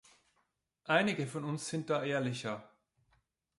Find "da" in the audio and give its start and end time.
1.91-2.03